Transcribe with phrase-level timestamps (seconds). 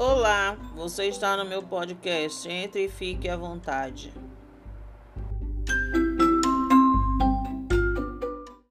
[0.00, 2.48] Olá, você está no meu podcast.
[2.48, 4.12] Entre e fique à vontade.